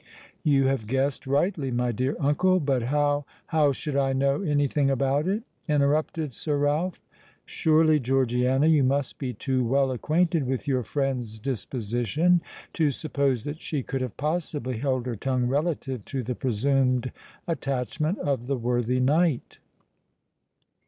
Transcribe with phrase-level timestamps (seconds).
[0.41, 2.59] "You have guessed rightly, my dear uncle.
[2.59, 6.99] But how——" "How should I know anything about it?" interrupted Sir Ralph.
[7.45, 12.41] "Surely, Georgiana, you must be too well acquainted with your friend's disposition
[12.73, 17.11] to suppose that she could have possibly held her tongue relative to the presumed
[17.47, 19.59] attachment of the worthy knight?